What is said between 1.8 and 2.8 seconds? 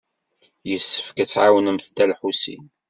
Dda Lḥusin.